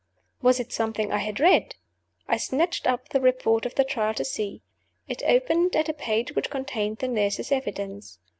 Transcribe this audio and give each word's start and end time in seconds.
Was 0.41 0.59
it 0.59 0.71
something 0.71 1.11
I 1.11 1.19
had 1.19 1.39
read? 1.39 1.75
I 2.27 2.35
snatched 2.37 2.87
up 2.87 3.09
the 3.09 3.21
Report 3.21 3.67
of 3.67 3.75
the 3.75 3.83
Trial 3.83 4.15
to 4.15 4.25
see. 4.25 4.63
It 5.07 5.21
opened 5.27 5.75
at 5.75 5.89
a 5.89 5.93
page 5.93 6.33
which 6.35 6.49
contained 6.49 6.97
the 6.97 7.07
nurse's 7.07 7.51
evidence. 7.51 8.17